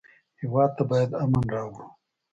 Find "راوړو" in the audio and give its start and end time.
1.53-1.85